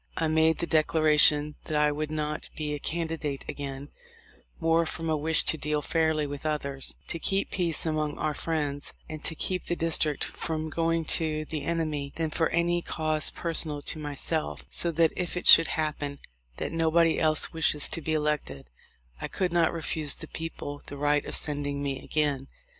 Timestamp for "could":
19.27-19.53